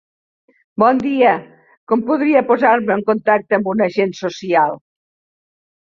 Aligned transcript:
Bon 0.83 1.01
dia, 1.03 1.33
com 1.93 2.03
podria 2.09 2.43
posar-me 2.53 2.95
en 2.97 3.05
contacte 3.11 3.59
amb 3.59 3.73
un 3.75 3.87
agent 3.91 4.17
social? 4.25 4.79